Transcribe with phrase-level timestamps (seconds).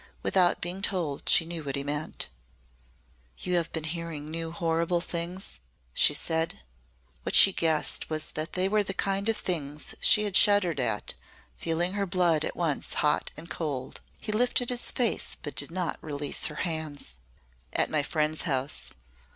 [0.23, 2.27] Without being told she knew what he meant.
[3.37, 5.59] "You have been hearing new horrible things?"
[5.93, 6.61] she said.
[7.21, 11.13] What she guessed was that they were the kind of things she had shuddered at,
[11.55, 14.01] feeling her blood at once hot and cold.
[14.19, 17.17] He lifted his face but did not release her hands.
[17.71, 18.89] "At my friend's house.